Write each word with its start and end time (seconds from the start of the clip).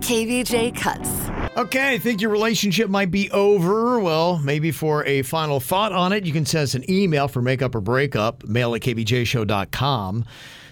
KVJ 0.00 0.76
Cuts. 0.76 1.10
Okay, 1.58 1.94
I 1.94 1.98
think 1.98 2.20
your 2.20 2.30
relationship 2.30 2.88
might 2.88 3.10
be 3.10 3.30
over. 3.30 3.98
Well, 3.98 4.38
maybe 4.38 4.70
for 4.70 5.04
a 5.04 5.22
final 5.22 5.60
thought 5.60 5.92
on 5.92 6.12
it, 6.12 6.24
you 6.24 6.32
can 6.32 6.46
send 6.46 6.62
us 6.64 6.74
an 6.74 6.88
email 6.90 7.26
for 7.28 7.42
makeup 7.42 7.74
or 7.74 7.80
breakup, 7.80 8.44
mail 8.44 8.74
at 8.74 8.80
kvjshow.com. 8.82 10.24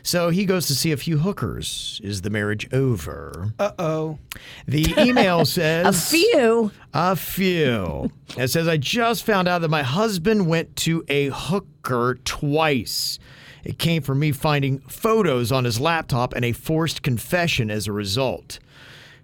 So 0.03 0.31
he 0.31 0.45
goes 0.47 0.69
to 0.69 0.75
see 0.77 0.93
a 0.93 0.97
few 0.97 1.19
hookers. 1.19 2.01
Is 2.05 2.23
the 2.23 2.31
marriage 2.31 2.73
over? 2.73 3.53
Uh 3.59 3.73
oh. 3.79 4.19
The 4.69 4.95
email 4.97 5.45
says 5.45 5.87
A 5.87 5.93
few. 6.17 6.71
A 6.95 7.17
few. 7.17 8.11
It 8.39 8.49
says, 8.49 8.69
I 8.69 8.77
just 8.77 9.25
found 9.25 9.49
out 9.49 9.63
that 9.63 9.69
my 9.71 9.83
husband 9.83 10.47
went 10.47 10.77
to 10.77 11.05
a 11.09 11.31
hooker 11.31 12.19
twice. 12.25 13.19
It 13.65 13.79
came 13.79 14.03
from 14.03 14.19
me 14.21 14.31
finding 14.31 14.79
photos 14.81 15.51
on 15.51 15.65
his 15.65 15.81
laptop 15.81 16.35
and 16.35 16.45
a 16.45 16.53
forced 16.53 17.03
confession 17.03 17.71
as 17.71 17.87
a 17.89 17.93
result. 17.93 18.59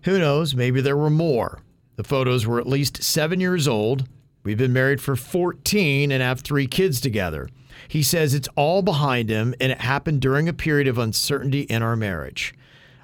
Who 0.05 0.19
knows? 0.19 0.55
Maybe 0.55 0.81
there 0.81 0.97
were 0.97 1.11
more. 1.11 1.61
The 1.97 2.05
photos 2.05 2.47
were 2.47 2.59
at 2.59 2.67
least 2.67 3.03
seven 3.03 3.41
years 3.41 3.69
old. 3.69 4.09
We've 4.45 4.59
been 4.59 4.73
married 4.73 5.01
for 5.01 5.15
14 5.15 6.11
and 6.11 6.23
have 6.23 6.41
three 6.41 6.67
kids 6.67 7.01
together. 7.01 7.49
He 7.89 8.03
says 8.03 8.35
it's 8.35 8.49
all 8.57 8.83
behind 8.83 9.29
him 9.29 9.55
and 9.61 9.71
it 9.71 9.81
happened 9.81 10.21
during 10.21 10.49
a 10.49 10.53
period 10.53 10.89
of 10.89 10.99
uncertainty 10.99 11.63
in 11.63 11.83
our 11.83 11.97
marriage. 11.97 12.55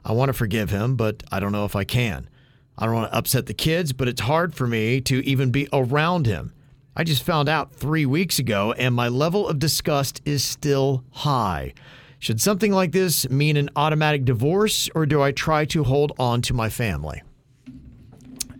I 0.04 0.12
want 0.12 0.30
to 0.30 0.32
forgive 0.32 0.70
him, 0.70 0.96
but 0.96 1.22
I 1.30 1.38
don't 1.38 1.52
know 1.52 1.64
if 1.64 1.76
I 1.76 1.84
can. 1.84 2.28
I 2.76 2.86
don't 2.86 2.94
want 2.94 3.10
to 3.10 3.18
upset 3.18 3.46
the 3.46 3.54
kids, 3.54 3.92
but 3.92 4.08
it's 4.08 4.20
hard 4.20 4.54
for 4.54 4.66
me 4.66 5.00
to 5.02 5.24
even 5.24 5.50
be 5.50 5.68
around 5.72 6.26
him. 6.26 6.52
I 6.96 7.04
just 7.04 7.22
found 7.22 7.48
out 7.48 7.72
three 7.72 8.06
weeks 8.06 8.38
ago, 8.38 8.72
and 8.72 8.94
my 8.94 9.08
level 9.08 9.46
of 9.46 9.58
disgust 9.58 10.20
is 10.24 10.44
still 10.44 11.04
high. 11.10 11.74
Should 12.18 12.40
something 12.40 12.72
like 12.72 12.92
this 12.92 13.28
mean 13.30 13.56
an 13.56 13.70
automatic 13.76 14.24
divorce, 14.24 14.88
or 14.94 15.06
do 15.06 15.22
I 15.22 15.30
try 15.32 15.64
to 15.66 15.84
hold 15.84 16.12
on 16.18 16.42
to 16.42 16.54
my 16.54 16.68
family? 16.68 17.22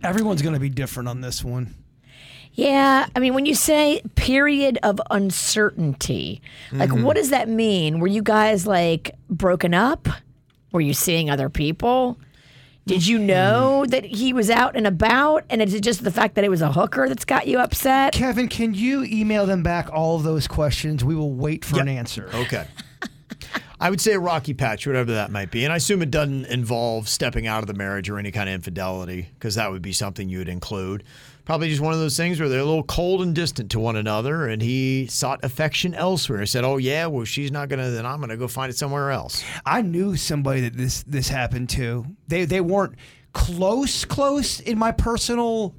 Everyone's 0.03 0.41
going 0.41 0.53
to 0.53 0.59
be 0.61 0.69
different 0.69 1.09
on 1.09 1.21
this 1.21 1.43
one. 1.43 1.73
Yeah, 2.53 3.07
I 3.15 3.19
mean, 3.19 3.33
when 3.33 3.45
you 3.45 3.55
say 3.55 4.01
period 4.15 4.79
of 4.83 4.99
uncertainty, 5.11 6.41
like 6.71 6.89
Mm-hmm. 6.89 7.03
what 7.03 7.15
does 7.15 7.29
that 7.29 7.47
mean? 7.49 7.99
Were 7.99 8.07
you 8.07 8.21
guys 8.23 8.65
like 8.65 9.11
broken 9.29 9.73
up? 9.73 10.07
Were 10.71 10.81
you 10.81 10.93
seeing 10.93 11.29
other 11.29 11.49
people? 11.49 12.17
Did 12.85 13.05
you 13.05 13.19
know 13.19 13.81
Mm-hmm. 13.83 13.91
that 13.91 14.05
he 14.05 14.33
was 14.33 14.49
out 14.49 14.75
and 14.75 14.87
about? 14.87 15.43
And 15.49 15.61
is 15.61 15.73
it 15.73 15.81
just 15.81 16.03
the 16.03 16.11
fact 16.11 16.35
that 16.35 16.43
it 16.43 16.49
was 16.49 16.61
a 16.61 16.71
hooker 16.71 17.07
that's 17.07 17.25
got 17.25 17.47
you 17.47 17.59
upset? 17.59 18.13
Kevin, 18.13 18.47
can 18.47 18.73
you 18.73 19.03
email 19.03 19.45
them 19.45 19.63
back 19.63 19.89
all 19.91 20.15
of 20.15 20.23
those 20.23 20.47
questions? 20.47 21.03
We 21.03 21.15
will 21.15 21.33
wait 21.33 21.63
for 21.65 21.79
an 21.81 21.87
answer. 21.87 22.29
Okay. 22.33 22.65
I 23.81 23.89
would 23.89 24.01
say 24.01 24.13
a 24.13 24.19
rocky 24.19 24.53
patch, 24.53 24.85
whatever 24.85 25.13
that 25.13 25.31
might 25.31 25.51
be. 25.51 25.63
And 25.63 25.71
I 25.71 25.77
assume 25.77 26.01
it 26.01 26.11
doesn't 26.11 26.45
involve 26.47 27.07
stepping 27.07 27.47
out 27.47 27.63
of 27.63 27.67
the 27.67 27.73
marriage 27.73 28.09
or 28.09 28.19
any 28.19 28.31
kind 28.31 28.49
of 28.49 28.55
infidelity, 28.55 29.29
because 29.33 29.55
that 29.55 29.71
would 29.71 29.81
be 29.81 29.93
something 29.93 30.27
you 30.27 30.39
would 30.39 30.49
include. 30.49 31.03
Probably 31.45 31.69
just 31.69 31.81
one 31.81 31.93
of 31.93 31.99
those 31.99 32.17
things 32.17 32.39
where 32.39 32.49
they're 32.49 32.59
a 32.59 32.65
little 32.65 32.83
cold 32.83 33.21
and 33.21 33.33
distant 33.33 33.71
to 33.71 33.79
one 33.79 33.95
another, 33.95 34.47
and 34.47 34.61
he 34.61 35.07
sought 35.07 35.43
affection 35.43 35.95
elsewhere. 35.95 36.41
He 36.41 36.45
said, 36.45 36.63
Oh, 36.63 36.77
yeah, 36.77 37.07
well, 37.07 37.25
she's 37.25 37.51
not 37.51 37.69
to, 37.69 37.77
then 37.77 38.05
I'm 38.05 38.19
to 38.29 38.37
go 38.37 38.47
find 38.47 38.69
it 38.69 38.77
somewhere 38.77 39.11
else. 39.11 39.43
I 39.65 39.81
knew 39.81 40.15
somebody 40.15 40.61
that 40.61 40.75
this 40.75 41.03
this 41.03 41.29
happened 41.29 41.69
to. 41.71 42.05
They 42.27 42.45
they 42.45 42.61
weren't 42.61 42.95
close 43.33 44.05
close 44.05 44.59
in 44.59 44.77
my 44.77 44.91
personal 44.91 45.73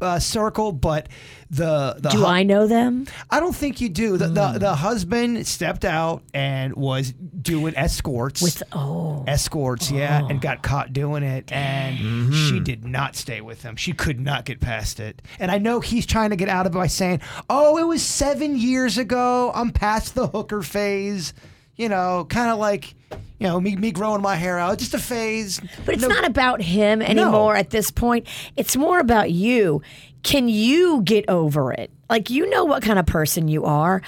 uh, 0.00 0.18
circle, 0.18 0.72
but 0.72 1.08
the 1.50 1.96
the 1.98 2.10
Do 2.10 2.18
hu- 2.18 2.26
I 2.26 2.42
know 2.42 2.66
them? 2.66 3.06
I 3.30 3.40
don't 3.40 3.54
think 3.54 3.80
you 3.80 3.88
do. 3.88 4.16
The, 4.16 4.28
the 4.28 4.58
the 4.58 4.74
husband 4.74 5.46
stepped 5.46 5.84
out 5.84 6.22
and 6.34 6.74
was 6.74 7.12
doing 7.12 7.76
escorts. 7.76 8.42
With 8.42 8.62
oh, 8.72 9.24
escorts, 9.26 9.90
yeah, 9.90 10.26
and 10.28 10.40
got 10.40 10.62
caught 10.62 10.92
doing 10.92 11.22
it, 11.22 11.52
and 11.52 12.34
she 12.34 12.60
did 12.60 12.84
not 12.84 13.16
stay 13.16 13.40
with 13.40 13.62
him. 13.62 13.76
She 13.76 13.92
could 13.92 14.20
not 14.20 14.44
get 14.44 14.60
past 14.60 15.00
it. 15.00 15.22
And 15.38 15.50
I 15.50 15.58
know 15.58 15.80
he's 15.80 16.06
trying 16.06 16.30
to 16.30 16.36
get 16.36 16.48
out 16.48 16.66
of 16.66 16.74
it 16.74 16.76
by 16.76 16.88
saying, 16.88 17.20
"Oh, 17.48 17.78
it 17.78 17.84
was 17.84 18.02
seven 18.02 18.56
years 18.56 18.98
ago. 18.98 19.52
I'm 19.54 19.70
past 19.70 20.14
the 20.14 20.28
hooker 20.28 20.62
phase." 20.62 21.32
You 21.76 21.88
know, 21.88 22.26
kind 22.28 22.50
of 22.50 22.58
like, 22.58 22.94
you 23.38 23.46
know, 23.46 23.60
me 23.60 23.76
me 23.76 23.92
growing 23.92 24.22
my 24.22 24.34
hair 24.36 24.58
out, 24.58 24.78
just 24.78 24.94
a 24.94 24.98
phase. 24.98 25.60
but 25.84 25.94
it's 25.94 26.02
No- 26.02 26.08
not 26.08 26.24
about 26.26 26.62
him 26.62 27.02
anymore 27.02 27.54
at 27.56 27.70
this 27.70 27.90
point. 27.90 28.26
It's 28.56 28.76
more 28.76 28.98
about 28.98 29.30
you. 29.30 29.82
Can 30.22 30.48
you 30.48 31.02
get 31.02 31.28
over 31.28 31.72
it? 31.72 31.90
Like 32.08 32.30
you 32.30 32.48
know 32.48 32.64
what 32.64 32.82
kind 32.82 32.98
of 32.98 33.06
person 33.06 33.48
you 33.48 33.64
are. 33.64 34.00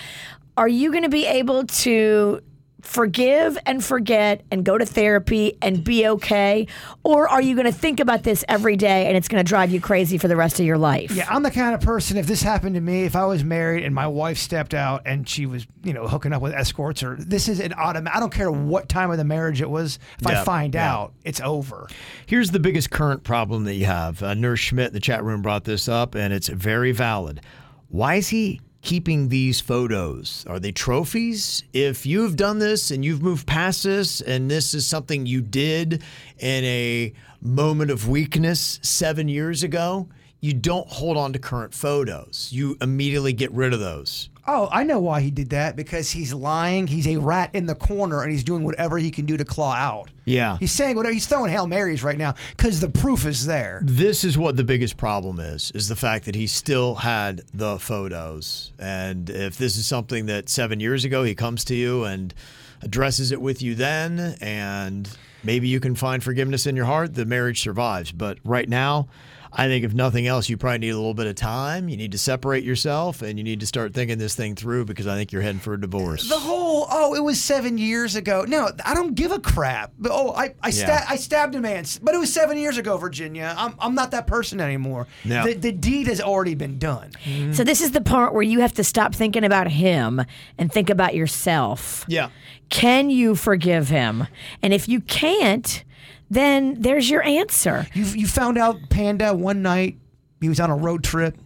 Are 0.57 0.69
you 0.69 0.91
going 0.91 1.05
to 1.05 1.09
be 1.09 1.27
able 1.27 1.65
to 1.67 2.41
forgive 2.81 3.59
and 3.67 3.85
forget 3.85 4.43
and 4.51 4.65
go 4.65 4.79
to 4.79 4.87
therapy 4.87 5.59
and 5.61 5.83
be 5.83 6.07
okay? 6.07 6.67
Or 7.03 7.29
are 7.29 7.43
you 7.43 7.55
going 7.55 7.67
to 7.67 7.73
think 7.73 8.01
about 8.01 8.23
this 8.23 8.45
every 8.49 8.77
day 8.77 9.07
and 9.07 9.17
it's 9.17 9.29
going 9.29 9.45
to 9.45 9.49
drive 9.49 9.71
you 9.71 9.81
crazy 9.81 10.17
for 10.19 10.29
the 10.29 10.37
rest 10.37 10.61
of 10.61 10.67
your 10.67 10.79
life? 10.79 11.11
Yeah, 11.11 11.27
I'm 11.29 11.43
the 11.43 11.51
kind 11.51 11.75
of 11.75 11.81
person. 11.81 12.17
If 12.17 12.27
this 12.27 12.43
happened 12.43 12.75
to 12.77 12.81
me, 12.81 13.05
if 13.05 13.17
I 13.17 13.27
was 13.27 13.43
married 13.45 13.85
and 13.85 13.95
my 13.95 14.07
wife 14.07 14.39
stepped 14.39 14.75
out 14.75 15.03
and 15.07 15.29
she 15.29 15.47
was, 15.47 15.67
you 15.83 15.93
know, 15.93 16.07
hooking 16.07 16.33
up 16.33 16.41
with 16.43 16.53
escorts, 16.55 17.03
or 17.03 17.17
this 17.17 17.49
is 17.49 17.61
an 17.61 17.73
automatic. 17.73 18.17
I 18.17 18.21
don't 18.21 18.33
care 18.33 18.51
what 18.51 18.89
time 18.89 19.11
of 19.11 19.19
the 19.19 19.25
marriage 19.25 19.61
it 19.61 19.71
was. 19.71 19.99
If 20.21 20.29
Yeah, 20.29 20.41
I 20.41 20.45
find 20.45 20.75
yeah. 20.75 20.95
out, 20.95 21.13
it's 21.25 21.41
over. 21.41 21.89
Here's 22.27 22.51
the 22.51 22.61
biggest 22.61 22.91
current 22.91 23.25
problem 23.25 23.65
that 23.65 23.75
you 23.75 23.87
have. 23.87 24.23
Uh, 24.23 24.35
Nurse 24.35 24.61
Schmidt 24.61 24.89
in 24.89 24.93
the 24.95 25.01
chat 25.01 25.25
room 25.25 25.43
brought 25.43 25.65
this 25.65 25.89
up, 25.89 26.15
and 26.15 26.33
it's 26.33 26.49
very 26.49 26.93
valid. 26.93 27.41
Why 27.89 28.17
is 28.17 28.29
he 28.29 28.61
keeping 28.83 29.29
these 29.29 29.61
photos? 29.61 30.45
Are 30.49 30.59
they 30.59 30.73
trophies? 30.73 31.65
If 31.73 32.07
you've 32.07 32.37
done 32.37 32.59
this 32.59 32.91
and 32.91 33.05
you've 33.05 33.23
moved 33.23 33.47
past 33.47 33.85
this, 33.85 34.21
and 34.21 34.51
this 34.51 34.75
is 34.75 34.87
something 34.87 35.27
you 35.27 35.41
did 35.43 36.03
in 36.39 36.65
a 36.65 37.13
moment 37.41 37.91
of 37.91 38.09
weakness 38.09 38.79
seven 38.83 39.29
years 39.29 39.63
ago, 39.63 40.09
you 40.41 40.55
don't 40.55 40.89
hold 40.89 41.17
on 41.17 41.33
to 41.33 41.39
current 41.39 41.75
photos. 41.75 42.49
You 42.53 42.77
immediately 42.81 43.33
get 43.33 43.51
rid 43.53 43.73
of 43.73 43.81
those. 43.81 44.31
Oh, 44.51 44.67
I 44.73 44.83
know 44.83 44.99
why 44.99 45.21
he 45.21 45.31
did 45.31 45.51
that 45.51 45.77
because 45.77 46.11
he's 46.11 46.33
lying. 46.33 46.87
He's 46.87 47.07
a 47.07 47.19
rat 47.19 47.51
in 47.53 47.67
the 47.67 47.75
corner 47.75 48.23
and 48.23 48.33
he's 48.33 48.45
doing 48.45 48.65
whatever 48.65 48.97
he 48.97 49.11
can 49.11 49.27
do 49.27 49.37
to 49.37 49.45
claw 49.45 49.75
out. 49.75 50.09
Yeah. 50.25 50.57
He's 50.59 50.73
saying 50.73 50.97
whatever. 50.97 51.13
He's 51.13 51.27
throwing 51.27 51.51
Hail 51.51 51.67
Marys 51.67 52.03
right 52.03 52.17
now 52.17 52.35
because 52.57 52.81
the 52.81 52.89
proof 52.89 53.27
is 53.27 53.45
there. 53.45 53.81
This 53.85 54.25
is 54.25 54.39
what 54.39 54.57
the 54.57 54.65
biggest 54.65 54.97
problem 54.97 55.39
is, 55.39 55.71
is 55.73 55.89
the 55.89 55.97
fact 55.97 56.25
that 56.25 56.35
he 56.35 56.47
still 56.47 56.95
had 56.95 57.43
the 57.53 57.79
photos. 57.79 58.73
And 58.79 59.29
if 59.29 59.59
this 59.59 59.77
is 59.77 59.85
something 59.85 60.27
that 60.27 60.49
seven 60.49 60.81
years 60.81 61.05
ago 61.05 61.25
he 61.25 61.35
comes 61.35 61.63
to 61.65 61.75
you 61.75 62.05
and 62.05 62.33
addresses 62.81 63.33
it 63.33 63.43
with 63.43 63.61
you 63.61 63.75
then, 63.75 64.37
and 64.41 65.11
maybe 65.49 65.67
you 65.67 65.81
can 65.81 65.95
find 65.95 66.23
forgiveness 66.23 66.67
in 66.67 66.77
your 66.77 66.85
heart, 66.85 67.15
the 67.15 67.25
marriage 67.25 67.63
survives. 67.63 68.13
But 68.13 68.37
right 68.45 68.69
now, 68.69 69.09
I 69.51 69.67
think 69.67 69.83
if 69.83 69.95
nothing 69.95 70.27
else, 70.27 70.51
you 70.51 70.59
probably 70.59 70.81
need 70.81 70.91
a 70.91 70.97
little 70.97 71.15
bit 71.15 71.27
of 71.27 71.37
time. 71.37 71.89
You 71.89 71.97
need 71.97 72.13
to 72.13 72.19
separate 72.19 72.65
yourself 72.65 73.23
and 73.23 73.39
you 73.39 73.45
need 73.45 73.61
to 73.61 73.67
start 73.67 73.95
thinking 73.95 74.19
this 74.19 74.35
thing 74.35 74.57
through 74.57 74.85
because 74.85 75.07
I 75.07 75.15
think 75.15 75.33
you're 75.33 75.41
heading 75.41 75.59
for 75.59 75.73
a 75.73 75.81
divorce. 75.81 76.29
The 76.29 76.39
whole 76.39 76.68
oh, 76.91 77.15
it 77.15 77.23
was 77.23 77.41
seven 77.41 77.79
years 77.79 78.17
ago. 78.17 78.45
No, 78.47 78.71
I 78.85 78.95
don't 78.95 79.15
give 79.15 79.33
a 79.33 79.39
crap. 79.39 79.93
But, 79.99 80.13
oh, 80.13 80.33
I 80.33 80.55
I, 80.63 80.71
sta- 80.71 80.87
Yeah. 80.89 81.07
I 81.09 81.17
stabbed 81.17 81.55
a 81.55 81.61
man, 81.61 81.85
but 82.03 82.15
it 82.15 82.19
was 82.19 82.33
seven 82.33 82.59
years 82.59 82.79
ago, 82.79 82.97
Virginia. 82.97 83.55
I'm 83.57 83.75
I'm 83.79 83.95
not 83.95 84.11
that 84.13 84.27
person 84.27 84.61
anymore. 84.61 85.07
No. 85.25 85.45
The, 85.45 85.55
the 85.55 85.73
deed 85.73 86.07
has 86.09 86.21
already 86.21 86.55
been 86.55 86.79
done. 86.79 87.13
Mm-hmm. 87.25 87.53
So 87.53 87.65
this 87.65 87.81
is 87.81 87.93
the 87.93 88.01
part 88.01 88.33
where 88.35 88.43
you 88.43 88.61
have 88.61 88.75
to 88.75 88.85
stop 88.85 89.15
thinking 89.15 89.45
about 89.45 89.69
him 89.71 90.23
and 90.59 90.73
think 90.73 90.91
about 90.91 91.15
yourself. 91.15 92.05
yeah. 92.09 92.31
Can 92.71 93.09
you 93.09 93.35
forgive 93.35 93.89
him? 93.89 94.27
And 94.63 94.75
if 94.75 94.89
you 94.91 95.01
can't, 95.01 95.85
then 96.29 96.77
there's 96.83 97.09
your 97.09 97.23
answer. 97.23 97.87
You 97.95 98.05
you 98.05 98.27
found 98.27 98.59
out 98.59 98.77
Panda 98.91 99.35
one 99.35 99.63
night 99.63 99.97
he 100.41 100.49
was 100.51 100.61
on 100.61 100.69
a 100.71 100.77
road 100.77 101.03
trip, 101.03 101.39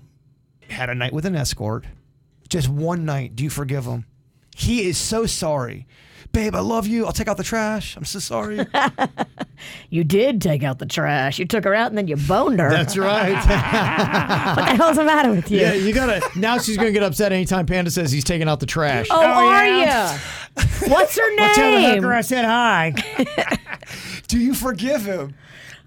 had 0.68 0.90
a 0.90 0.94
night 0.96 1.12
with 1.12 1.24
an 1.24 1.36
escort, 1.36 1.84
just 2.48 2.68
one 2.68 3.04
night. 3.04 3.36
Do 3.36 3.44
you 3.44 3.50
forgive 3.50 3.84
him? 3.84 4.04
He 4.54 4.86
is 4.86 4.98
so 4.98 5.26
sorry, 5.26 5.86
babe. 6.32 6.54
I 6.54 6.60
love 6.60 6.86
you. 6.86 7.06
I'll 7.06 7.12
take 7.12 7.28
out 7.28 7.36
the 7.36 7.44
trash. 7.44 7.96
I'm 7.96 8.04
so 8.04 8.18
sorry. 8.18 8.66
You 9.90 10.04
did 10.04 10.40
take 10.40 10.62
out 10.62 10.78
the 10.78 10.86
trash. 10.86 11.38
You 11.38 11.44
took 11.44 11.64
her 11.64 11.74
out 11.74 11.88
and 11.88 11.98
then 11.98 12.08
you 12.08 12.16
boned 12.16 12.60
her. 12.60 12.70
That's 12.70 12.96
right. 12.96 13.34
what 14.56 14.66
the 14.66 14.76
hell's 14.76 14.96
the 14.96 15.04
matter 15.04 15.30
with 15.30 15.50
you? 15.50 15.60
yeah, 15.60 15.74
you 15.74 15.92
gotta. 15.92 16.22
Now 16.38 16.58
she's 16.58 16.76
gonna 16.76 16.92
get 16.92 17.02
upset 17.02 17.32
anytime 17.32 17.66
Panda 17.66 17.90
says 17.90 18.10
he's 18.10 18.24
taking 18.24 18.48
out 18.48 18.60
the 18.60 18.66
trash. 18.66 19.06
Oh, 19.10 19.20
oh 19.20 19.48
are 19.48 19.66
you? 19.66 20.90
What's 20.90 21.16
her 21.16 21.36
name? 21.36 21.54
Tell 21.54 21.72
the 21.72 21.94
hooker 21.94 22.12
I 22.12 22.20
said 22.22 22.44
hi. 22.44 22.94
Do 24.28 24.38
you 24.38 24.54
forgive 24.54 25.04
him? 25.04 25.34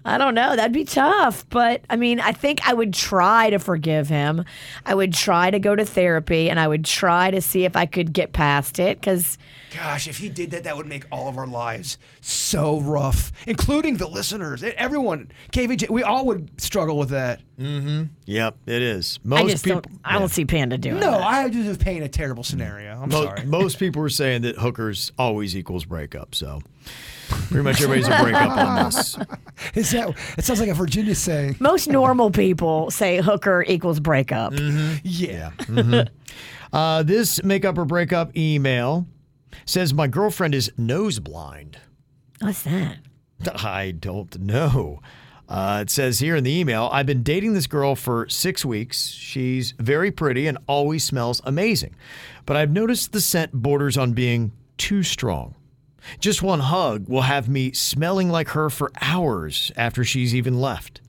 I 0.06 0.18
don't 0.18 0.34
know. 0.34 0.54
That'd 0.56 0.72
be 0.72 0.84
tough. 0.84 1.48
But 1.50 1.82
I 1.90 1.96
mean, 1.96 2.20
I 2.20 2.32
think 2.32 2.66
I 2.68 2.72
would 2.74 2.94
try 2.94 3.50
to 3.50 3.58
forgive 3.58 4.08
him. 4.08 4.44
I 4.84 4.94
would 4.94 5.12
try 5.12 5.50
to 5.50 5.58
go 5.58 5.74
to 5.74 5.84
therapy 5.84 6.48
and 6.48 6.58
I 6.60 6.68
would 6.68 6.84
try 6.84 7.30
to 7.30 7.40
see 7.40 7.64
if 7.64 7.76
I 7.76 7.86
could 7.86 8.12
get 8.12 8.32
past 8.32 8.78
it 8.78 9.00
because 9.00 9.36
Gosh, 9.74 10.08
if 10.08 10.16
he 10.18 10.28
did 10.30 10.52
that, 10.52 10.64
that 10.64 10.76
would 10.76 10.86
make 10.86 11.04
all 11.12 11.28
of 11.28 11.36
our 11.36 11.46
lives 11.46 11.98
so 12.22 12.80
rough, 12.80 13.30
including 13.46 13.96
the 13.98 14.06
listeners. 14.08 14.62
Everyone, 14.62 15.30
KVJ, 15.52 15.90
we 15.90 16.02
all 16.02 16.24
would 16.26 16.58
struggle 16.60 16.96
with 16.96 17.10
that. 17.10 17.40
Mm-hmm. 17.58 18.04
Yep, 18.24 18.56
it 18.66 18.80
is. 18.80 19.18
Most 19.24 19.40
I 19.44 19.48
just 19.50 19.64
people. 19.64 19.80
don't, 19.82 20.00
I 20.04 20.18
don't 20.18 20.28
see 20.30 20.44
Panda 20.46 20.78
doing 20.78 21.00
No, 21.00 21.10
that. 21.10 21.22
I 21.22 21.48
just 21.50 21.68
was 21.68 21.76
painting 21.78 22.04
a 22.04 22.08
terrible 22.08 22.44
scenario. 22.44 22.92
I'm 23.02 23.10
Mo- 23.10 23.24
sorry. 23.24 23.44
most 23.44 23.78
people 23.78 24.00
were 24.00 24.08
saying 24.08 24.42
that 24.42 24.56
hookers 24.56 25.12
always 25.18 25.54
equals 25.56 25.84
breakup. 25.84 26.34
So 26.34 26.62
pretty 27.28 27.62
much 27.62 27.80
everybody's 27.82 28.08
a 28.08 28.22
breakup 28.22 28.50
on 28.56 28.84
this. 28.84 29.16
Is 29.74 29.90
that? 29.92 30.14
It 30.38 30.44
sounds 30.44 30.60
like 30.60 30.68
a 30.68 30.74
Virginia 30.74 31.14
saying. 31.14 31.56
Most 31.60 31.88
normal 31.88 32.30
people 32.30 32.90
say 32.90 33.18
hooker 33.20 33.64
equals 33.66 34.00
breakup. 34.00 34.52
Yeah. 35.02 35.50
Uh, 36.72 37.02
this 37.02 37.42
makeup 37.42 37.78
or 37.78 37.84
breakup 37.84 38.36
email 38.36 39.06
says 39.64 39.94
my 39.94 40.06
girlfriend 40.06 40.54
is 40.54 40.70
nose 40.76 41.18
blind. 41.18 41.78
What's 42.40 42.62
that? 42.64 42.98
I 43.62 43.92
don't 43.92 44.38
know. 44.40 45.00
Uh, 45.48 45.78
it 45.82 45.90
says 45.90 46.18
here 46.18 46.34
in 46.36 46.44
the 46.44 46.50
email 46.58 46.88
I've 46.92 47.06
been 47.06 47.22
dating 47.22 47.54
this 47.54 47.66
girl 47.66 47.94
for 47.94 48.28
six 48.28 48.64
weeks. 48.64 49.08
She's 49.08 49.72
very 49.78 50.10
pretty 50.10 50.46
and 50.46 50.58
always 50.66 51.04
smells 51.04 51.40
amazing. 51.44 51.94
But 52.44 52.56
I've 52.56 52.70
noticed 52.72 53.12
the 53.12 53.20
scent 53.20 53.52
borders 53.52 53.96
on 53.96 54.12
being 54.12 54.52
too 54.76 55.02
strong. 55.02 55.54
Just 56.20 56.42
one 56.42 56.60
hug 56.60 57.08
will 57.08 57.22
have 57.22 57.48
me 57.48 57.72
smelling 57.72 58.30
like 58.30 58.48
her 58.48 58.70
for 58.70 58.92
hours 59.00 59.72
after 59.76 60.04
she's 60.04 60.34
even 60.34 60.60
left. 60.60 61.00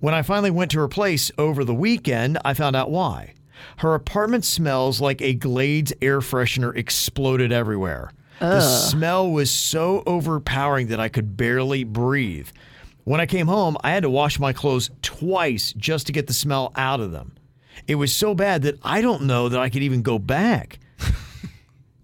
When 0.00 0.14
I 0.14 0.22
finally 0.22 0.50
went 0.50 0.70
to 0.72 0.80
her 0.80 0.88
place 0.88 1.30
over 1.38 1.64
the 1.64 1.74
weekend, 1.74 2.38
I 2.44 2.54
found 2.54 2.74
out 2.74 2.90
why. 2.90 3.34
Her 3.78 3.94
apartment 3.94 4.44
smells 4.44 5.00
like 5.00 5.22
a 5.22 5.34
Glades 5.34 5.92
air 6.02 6.20
freshener 6.20 6.74
exploded 6.76 7.52
everywhere. 7.52 8.10
The 8.40 8.60
smell 8.60 9.30
was 9.30 9.50
so 9.52 10.02
overpowering 10.04 10.88
that 10.88 10.98
I 10.98 11.08
could 11.08 11.36
barely 11.36 11.84
breathe. 11.84 12.48
When 13.04 13.20
I 13.20 13.26
came 13.26 13.46
home, 13.46 13.76
I 13.84 13.90
had 13.92 14.02
to 14.02 14.10
wash 14.10 14.40
my 14.40 14.52
clothes 14.52 14.90
twice 15.00 15.72
just 15.76 16.06
to 16.08 16.12
get 16.12 16.26
the 16.26 16.32
smell 16.32 16.72
out 16.74 16.98
of 16.98 17.12
them. 17.12 17.32
It 17.86 17.94
was 17.96 18.12
so 18.12 18.34
bad 18.34 18.62
that 18.62 18.78
I 18.82 19.00
don't 19.00 19.22
know 19.22 19.48
that 19.48 19.60
I 19.60 19.68
could 19.68 19.82
even 19.82 20.02
go 20.02 20.18
back. 20.18 20.80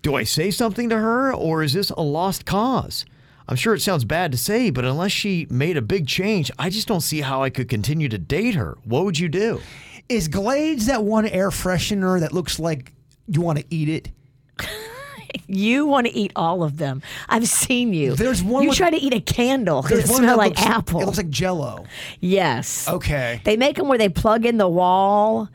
Do 0.03 0.15
I 0.15 0.25
say 0.25 0.51
something 0.51 0.89
to 0.91 0.97
her 0.99 1.33
or 1.35 1.63
is 1.63 1.73
this 1.73 1.91
a 1.91 2.01
lost 2.03 2.45
cause? 2.47 3.05
I'm 3.49 3.57
sure 3.57 3.75
it 3.75 3.81
sounds 3.81 4.05
bad 4.05 4.31
to 4.33 4.39
say, 4.39 4.71
but 4.71 4.85
unless 4.85 5.11
she 5.13 5.47
made 5.51 5.77
a 5.77 5.83
big 5.83 6.07
change, 6.07 6.51
I 6.59 6.69
just 6.71 6.87
don't 6.87 7.01
see 7.01 7.23
how 7.23 7.43
I 7.43 7.51
could 7.51 7.69
continue 7.69 8.09
to 8.11 8.19
date 8.19 8.55
her. 8.55 8.77
What 8.85 9.05
would 9.05 9.19
you 9.19 9.29
do? 9.29 9.61
Is 10.09 10.29
Glades 10.29 10.87
that 10.87 11.03
one 11.03 11.27
air 11.27 11.51
freshener 11.51 12.21
that 12.21 12.33
looks 12.33 12.59
like 12.59 12.93
you 13.27 13.41
want 13.41 13.59
to 13.59 13.65
eat 13.71 13.89
it? 13.89 14.11
You 15.47 15.85
want 15.87 16.07
to 16.07 16.13
eat 16.13 16.33
all 16.37 16.63
of 16.63 16.79
them. 16.79 17.03
I've 17.29 17.47
seen 17.49 17.93
you. 17.93 18.15
There's 18.15 18.43
one 18.43 18.63
You 18.63 18.71
with- 18.71 18.79
try 18.79 18.89
to 18.91 18.97
eat 18.97 19.13
a 19.13 19.21
candle 19.21 19.85
it 19.87 20.07
smells 20.07 20.39
like 20.39 20.53
looks- 20.59 20.63
apple. 20.63 21.01
It 21.03 21.05
looks 21.07 21.19
like 21.19 21.29
Jello. 21.29 21.85
yes. 22.21 22.89
Okay. 22.89 23.41
They 23.45 23.57
make 23.59 23.77
them 23.77 23.89
where 23.89 23.99
they 23.99 24.09
plug 24.09 24.47
in 24.47 24.57
the 24.57 24.69
wall. 24.69 25.49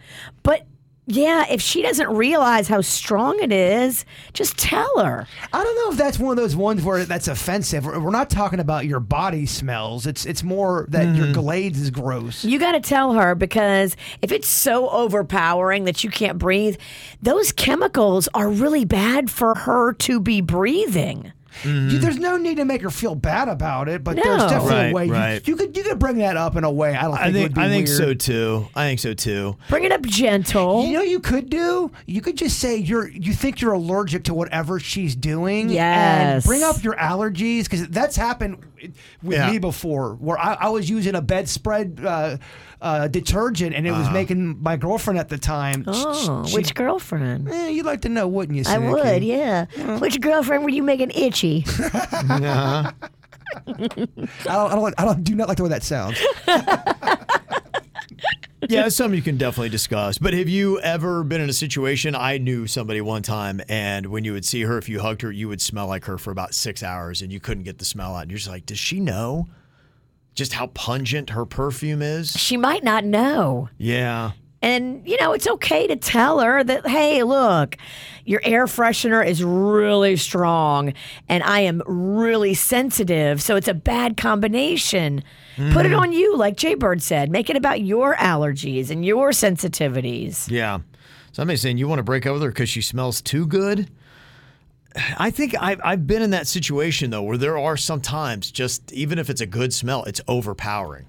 But 0.44 0.68
yeah, 1.06 1.46
if 1.50 1.62
she 1.62 1.82
doesn't 1.82 2.10
realize 2.10 2.70
how 2.70 2.80
strong 2.80 3.42
it 3.42 3.52
is, 3.52 4.06
just 4.32 4.58
tell 4.58 5.00
her. 5.00 5.28
I 5.52 5.64
don't 5.64 5.76
know 5.76 5.92
if 5.92 5.98
that's 5.98 6.18
one 6.18 6.32
of 6.32 6.38
those 6.42 6.56
ones 6.56 6.82
where 6.82 7.04
that's 7.04 7.28
offensive. 7.28 7.86
We're 7.86 8.00
we're 8.00 8.12
not 8.12 8.30
talking 8.30 8.62
about 8.62 8.86
your 8.86 9.02
body 9.02 9.46
smells. 9.46 10.08
It's 10.08 10.26
it's 10.26 10.44
more 10.44 10.86
that 10.90 11.14
your 11.16 11.28
mm. 11.28 11.34
Glades 11.34 11.82
is 11.82 11.90
gross. 11.90 12.46
You 12.46 12.58
got 12.58 12.72
to 12.72 12.80
tell 12.80 13.14
her 13.14 13.36
because 13.36 13.98
if 14.22 14.32
it's 14.32 14.48
so 14.48 14.90
overpowering 14.90 15.84
that 15.86 16.06
you 16.06 16.10
can't 16.10 16.38
breathe, 16.38 16.78
those 17.22 17.52
chemicals 17.52 18.30
are 18.34 18.50
really 18.50 18.86
bad 18.86 19.30
for 19.30 19.56
her 19.56 19.92
to 19.94 20.22
be 20.22 20.40
breathing. 20.40 21.34
You- 21.64 22.00
there's 22.00 22.18
no 22.18 22.38
need 22.38 22.58
to 22.58 22.66
make 22.66 22.82
her 22.82 22.90
feel 22.90 23.16
bad 23.16 23.48
about 23.48 23.88
it, 23.90 24.04
but 24.04 24.16
there's 24.16 24.44
definitely 24.44 24.70
Right, 24.74 24.90
a 24.90 24.94
way 24.94 25.08
right. 25.10 25.48
you, 25.48 25.54
you 25.54 25.56
could 25.58 25.78
you 25.78 25.84
could 25.84 26.00
bring 26.00 26.18
that 26.18 26.36
up 26.38 26.56
in 26.56 26.64
a 26.64 26.72
way. 26.72 26.96
I 26.96 27.04
don't 27.04 27.12
think, 27.14 27.22
I 27.24 27.28
it 27.30 27.34
think 27.34 27.44
would 27.50 27.56
be 27.56 27.62
I 27.62 27.70
think 27.70 27.88
weird. 27.88 27.98
so 27.98 28.14
too. 28.14 28.68
I 28.76 28.86
think 28.88 29.00
so 29.00 29.14
too. 29.14 29.56
Bring 29.70 29.84
it 29.84 29.92
up 29.92 30.02
gentle. 30.04 30.86
You 30.86 30.94
know, 30.94 31.02
you 31.02 31.20
could 31.20 31.50
do. 31.50 31.92
You 32.06 32.22
could 32.22 32.38
just 32.38 32.60
say 32.60 32.78
you're. 32.78 33.08
You 33.10 33.34
think 33.34 33.62
you're 33.62 33.74
allergic 33.74 34.24
to 34.26 34.34
whatever 34.34 34.80
she's 34.80 35.16
doing. 35.16 35.70
Yes. 35.70 36.36
And 36.36 36.44
bring 36.44 36.64
up 36.64 36.84
your 36.84 36.96
allergies 36.96 37.64
because 37.66 37.88
that's 37.90 38.16
happened 38.16 38.58
with 39.22 39.38
Yeah. 39.38 39.52
me 39.52 39.60
before, 39.60 40.16
where 40.16 40.38
I, 40.38 40.56
I 40.60 40.70
was 40.70 40.90
using 40.90 41.16
a 41.16 41.22
bedspread 41.22 42.02
uh, 42.06 42.38
uh, 42.84 43.08
detergent 43.08 43.74
and 43.76 43.88
it 43.88 43.92
was 43.92 44.10
making 44.12 44.62
my 44.62 44.76
girlfriend 44.76 45.18
at 45.18 45.30
the 45.30 45.38
time. 45.40 45.84
oh, 45.88 46.46
she- 46.46 46.56
which 46.56 46.76
girlfriend? 46.76 47.50
Eh, 47.50 47.70
you'd 47.70 47.86
like 47.86 48.02
to 48.02 48.10
know, 48.10 48.28
wouldn't 48.28 48.56
you? 48.58 48.64
I 48.68 48.78
Snooki? 48.78 49.04
would, 49.14 49.24
yeah. 49.24 49.66
Which 50.00 50.20
girlfriend 50.22 50.64
were 50.64 50.70
you 50.70 50.84
making 50.84 51.12
itchy? 51.12 51.66
I 52.08 52.92
don't. 53.66 54.48
I 54.48 54.70
don't. 54.70 54.82
like- 54.82 54.94
I 55.00 55.06
don't. 55.06 55.24
Do 55.24 55.36
not 55.36 55.48
like 55.48 55.58
the 55.58 55.64
way 55.64 55.70
that 55.70 55.84
sounds. 55.84 56.20
Yeah, 58.70 58.86
it's 58.86 58.96
something 58.96 59.18
you 59.18 59.22
can 59.22 59.36
definitely 59.38 59.68
discuss. 59.70 60.18
But 60.18 60.34
have 60.34 60.48
you 60.48 60.80
ever 60.80 61.26
been 61.26 61.42
in 61.42 61.50
a 61.50 61.54
situation? 61.54 62.16
I 62.16 62.38
knew 62.38 62.66
somebody 62.66 63.02
one 63.02 63.22
time, 63.22 63.60
and 63.68 64.06
when 64.06 64.24
you 64.24 64.32
would 64.32 64.46
see 64.46 64.62
her, 64.62 64.78
if 64.78 64.88
you 64.88 65.02
hugged 65.02 65.22
her, 65.22 65.32
you 65.34 65.50
would 65.50 65.62
smell 65.62 65.88
like 65.88 66.06
her 66.06 66.18
for 66.18 66.32
about 66.32 66.54
six 66.54 66.82
hours, 66.82 67.22
and 67.22 67.30
you 67.30 67.42
couldn't 67.42 67.64
get 67.64 67.80
the 67.80 67.84
smell 67.86 68.16
out. 68.16 68.22
And 68.22 68.32
you're 68.32 68.38
just 68.38 68.50
like, 68.50 68.66
does 68.66 68.80
she 68.80 69.02
know 69.02 69.48
just 70.36 70.54
how 70.54 70.68
pungent 70.68 71.32
her 71.32 71.46
perfume 71.46 72.02
is? 72.02 72.32
she 72.32 72.58
might 72.58 72.84
not 72.84 73.06
know. 73.06 73.70
Yeah. 73.78 74.32
And, 74.62 75.06
you 75.06 75.18
know, 75.20 75.34
it's 75.34 75.46
okay 75.46 75.88
to 75.88 75.98
tell 75.98 76.40
her 76.40 76.64
that, 76.64 76.88
hey, 76.88 77.24
look, 77.24 77.76
your 78.24 78.40
air 78.46 78.66
freshener 78.66 79.26
is 79.26 79.44
really 79.44 80.16
strong 80.16 80.94
and 81.28 81.44
I 81.44 81.60
am 81.60 81.82
really 81.86 82.54
sensitive. 82.54 83.42
So 83.42 83.58
it's 83.58 83.68
a 83.68 83.74
bad 83.74 84.16
combination. 84.16 85.22
Put 85.58 85.86
it 85.86 85.92
mm. 85.92 86.00
on 86.00 86.14
you, 86.14 86.38
like 86.38 86.56
Jay 86.56 86.76
Bird 86.76 87.02
said. 87.02 87.30
Make 87.30 87.50
it 87.50 87.58
about 87.58 87.82
your 87.82 88.16
allergies 88.16 88.90
and 88.90 89.06
your 89.06 89.32
sensitivities. 89.32 90.50
Yeah. 90.50 90.80
Somebody's 91.34 91.62
saying 91.62 91.78
you 91.78 91.90
want 91.90 92.00
to 92.00 92.04
break 92.04 92.26
up 92.26 92.34
with 92.34 92.44
her 92.44 92.50
because 92.50 92.70
she 92.70 92.82
smells 92.82 93.22
too 93.22 93.46
good. 93.46 93.90
I 95.18 95.32
think 95.32 95.56
I've, 95.60 95.82
I've 95.84 96.06
been 96.08 96.22
in 96.22 96.30
that 96.32 96.48
situation 96.48 97.10
though, 97.10 97.24
where 97.24 97.38
there 97.38 97.58
are 97.58 97.78
sometimes 97.78 98.52
just 98.52 98.92
even 98.94 99.18
if 99.20 99.30
it's 99.30 99.42
a 99.42 99.46
good 99.48 99.74
smell, 99.74 100.04
it's 100.04 100.22
overpowering. 100.28 101.08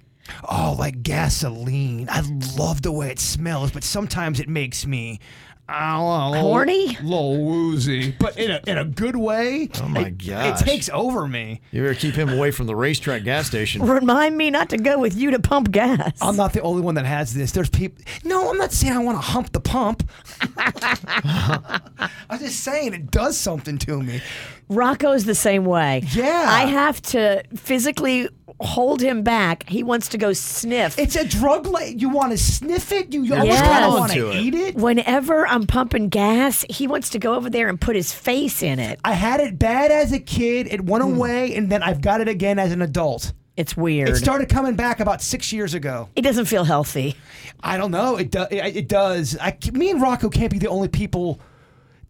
Oh, 0.49 0.75
like 0.79 1.03
gasoline. 1.03 2.09
I 2.11 2.23
love 2.57 2.81
the 2.83 2.93
way 2.93 3.11
it 3.11 3.19
smells, 3.21 3.73
but 3.73 3.85
sometimes 3.85 4.41
it 4.41 4.49
makes 4.49 4.87
me. 4.87 5.21
I 5.67 5.93
don't 5.97 6.03
a 6.03 6.31
little- 6.31 6.49
Horny? 6.51 6.89
little 7.03 7.43
woozy, 7.43 8.15
but 8.21 8.39
in 8.39 8.51
a 8.51 8.61
in 8.67 8.77
a 8.77 8.85
good 8.85 9.17
way. 9.17 9.71
Oh 9.83 9.89
my 9.89 10.03
It- 10.09 10.19
gosh. 10.27 10.61
It 10.61 10.65
takes 10.65 10.91
over 10.91 11.27
me. 11.27 11.63
You 11.73 11.81
better 11.83 11.95
keep 11.95 12.15
him 12.15 12.29
away 12.29 12.51
from 12.51 12.67
the 12.67 12.77
racetrack 12.77 13.25
gas 13.25 13.47
station. 13.47 13.81
Remind 13.83 14.37
me 14.37 14.51
not 14.51 14.69
to 14.71 14.77
go 14.77 14.99
with 14.99 15.17
you 15.17 15.31
to 15.31 15.39
pump 15.39 15.71
gas. 15.71 16.19
I'm 16.21 16.37
not 16.37 16.53
the 16.53 16.61
only 16.61 16.83
one 16.83 16.97
that 16.97 17.07
has 17.07 17.33
this. 17.33 17.53
There's 17.53 17.71
people. 17.71 18.05
No, 18.25 18.51
I'm 18.51 18.59
not 18.59 18.73
saying 18.73 18.93
I 18.95 18.99
want 18.99 19.17
to 19.17 19.23
hump 19.23 19.53
the 19.53 19.61
pump. 19.61 20.07
I'm 22.45 22.51
just 22.51 22.63
saying 22.63 22.93
it 22.93 23.11
does 23.11 23.39
something 23.39 23.79
to 23.79 24.03
me. 24.03 24.21
Rocco's 24.69 25.25
the 25.25 25.35
same 25.35 25.65
way. 25.65 26.03
Yeah. 26.13 26.45
I 26.47 26.67
have 26.67 27.01
to 27.03 27.43
physically 27.57 28.29
hold 28.61 29.01
him 29.01 29.23
back. 29.23 29.67
He 29.69 29.83
wants 29.83 30.09
to 30.09 30.19
go 30.19 30.35
sniff. 30.35 30.99
It's 30.99 31.17
a 31.17 31.27
drug. 31.27 31.67
Like 31.67 32.01
you 32.03 32.11
want 32.11 32.33
to 32.33 32.39
sniff 32.39 32.93
it. 32.93 33.15
You, 33.15 33.23
you 33.23 33.33
almost 33.33 33.49
Yes. 33.51 33.63
kind 33.63 33.85
of 33.87 33.95
want 33.95 34.13
to 34.13 34.33
eat 34.35 34.55
it. 34.55 34.75
Whenever 34.77 35.47
I'm 35.47 35.67
pumping 35.67 36.11
gas, 36.11 36.67
he 36.69 36.87
wants 36.87 37.09
to 37.11 37.19
go 37.19 37.35
over 37.35 37.49
there 37.49 37.69
and 37.69 37.81
put 37.81 37.97
his 37.97 38.13
face 38.13 38.63
in 38.63 38.79
it. 38.79 39.01
I 39.05 39.13
had 39.15 39.41
it 39.41 39.59
bad 39.59 39.91
as 39.91 40.13
a 40.13 40.21
kid. 40.21 40.69
It 40.71 40.85
went 40.85 41.03
Hmm. 41.03 41.15
away, 41.15 41.55
and 41.57 41.71
then 41.73 41.83
I've 41.83 42.03
got 42.03 42.21
it 42.21 42.29
again 42.29 42.59
as 42.59 42.73
an 42.73 42.83
adult. 42.83 43.33
It's 43.57 43.75
weird. 43.77 44.09
It 44.11 44.17
started 44.17 44.49
coming 44.49 44.75
back 44.77 45.01
about 45.01 45.23
six 45.23 45.51
years 45.53 45.73
ago. 45.75 46.09
it 46.17 46.23
doesn't 46.23 46.47
feel 46.47 46.65
healthy. 46.65 47.17
I 47.63 47.77
don't 47.77 47.91
know. 47.91 48.17
It 48.17 48.31
does. 48.31 48.49
It, 48.51 48.77
it 48.77 48.89
does. 48.89 49.37
I, 49.41 49.57
me 49.73 49.91
and 49.91 50.03
Rocco 50.03 50.29
can't 50.29 50.51
be 50.53 50.59
the 50.59 50.69
only 50.69 50.89
people 50.89 51.41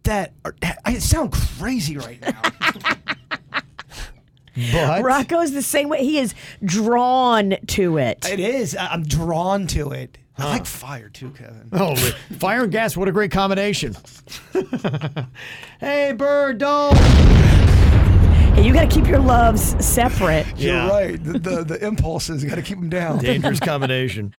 that. 0.05 0.33
Are, 0.45 0.55
I 0.85 0.99
sound 0.99 1.33
crazy 1.33 1.97
right 1.97 2.21
now. 2.21 2.43
But 4.73 5.03
Rocco's 5.03 5.53
the 5.53 5.63
same 5.63 5.89
way. 5.89 6.05
He 6.05 6.19
is 6.19 6.33
drawn 6.65 7.57
to 7.67 7.99
it. 7.99 8.25
it 8.31 8.39
is. 8.39 8.77
I- 8.77 8.87
I'm 8.87 9.03
drawn 9.03 9.67
to 9.69 9.91
it. 9.91 10.17
I 10.39 10.45
like 10.49 10.65
fire 10.67 11.09
too, 11.09 11.31
Kevin. 11.31 11.69
oh, 11.73 11.95
fire 12.39 12.63
and 12.65 12.73
gas, 12.73 12.97
what 12.97 13.09
a 13.09 13.13
great 13.13 13.31
combination. 13.33 13.97
hey, 15.81 16.13
bird, 16.13 16.59
don't. 16.59 16.97
Hey, 18.55 18.65
you 18.65 18.73
got 18.73 18.89
to 18.89 18.95
keep 18.97 19.07
your 19.09 19.19
loves 19.19 19.75
separate. 19.85 20.47
Yeah. 20.57 20.85
You're 20.85 20.93
right. 20.93 21.25
The, 21.25 21.39
the, 21.39 21.65
the 21.65 21.85
impulses 21.87 22.45
got 22.45 22.55
to 22.57 22.63
keep 22.63 22.79
them 22.79 22.89
down. 22.91 23.19
Dangerous 23.19 23.59
combination. 23.61 24.33